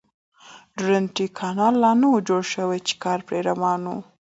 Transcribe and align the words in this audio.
د 0.03 0.03
درونټې 0.77 1.25
کانال 1.39 1.73
لا 1.83 1.91
نه 2.01 2.07
و 2.09 2.19
جوړ 2.27 2.41
شوی 2.53 2.79
کار 3.03 3.19
پرې 3.27 3.39
روان 3.49 3.81
و. 3.91 3.95